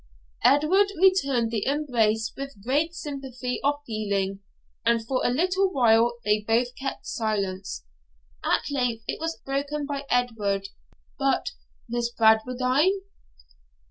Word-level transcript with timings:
Edward 0.43 0.87
returned 0.99 1.51
the 1.51 1.63
embrace 1.67 2.33
with 2.35 2.63
great 2.63 2.95
sympathy 2.95 3.59
of 3.63 3.83
feeling, 3.85 4.39
and 4.83 5.05
for 5.05 5.21
a 5.23 5.29
little 5.29 5.71
while 5.71 6.13
they 6.25 6.39
both 6.39 6.73
kept 6.73 7.05
silence. 7.05 7.85
At 8.43 8.63
length 8.71 9.03
it 9.07 9.19
was 9.21 9.37
broken 9.45 9.85
by 9.85 10.05
Edward. 10.09 10.69
'But 11.19 11.51
Miss 11.87 12.09
Bradwardine?' 12.11 13.01